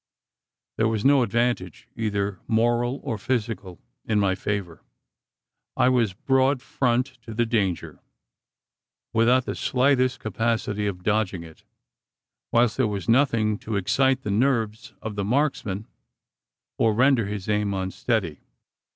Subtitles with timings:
[0.77, 4.81] There was no advantage either moral or physical in my favour.
[5.77, 7.99] I was broad front to the danger,
[9.13, 11.63] without the slightest capacity of "dodging" it;
[12.51, 15.85] whilst there was nothing to excite the nerves of the marksman,
[16.79, 18.39] or render his aim unsteady.